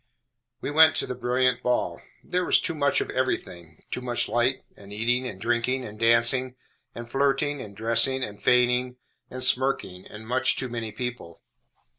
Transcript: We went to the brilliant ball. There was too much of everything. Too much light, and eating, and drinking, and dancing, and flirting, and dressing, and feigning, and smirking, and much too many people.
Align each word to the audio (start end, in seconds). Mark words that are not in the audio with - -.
We 0.61 0.71
went 0.71 0.95
to 0.95 1.05
the 1.05 1.13
brilliant 1.13 1.61
ball. 1.61 2.01
There 2.23 2.43
was 2.43 2.59
too 2.59 2.73
much 2.73 3.01
of 3.01 3.11
everything. 3.11 3.83
Too 3.91 4.01
much 4.01 4.27
light, 4.27 4.63
and 4.75 4.91
eating, 4.91 5.27
and 5.27 5.39
drinking, 5.39 5.85
and 5.85 5.99
dancing, 5.99 6.55
and 6.95 7.07
flirting, 7.07 7.61
and 7.61 7.77
dressing, 7.77 8.23
and 8.23 8.41
feigning, 8.41 8.95
and 9.29 9.43
smirking, 9.43 10.07
and 10.07 10.27
much 10.27 10.55
too 10.55 10.69
many 10.69 10.91
people. 10.91 11.43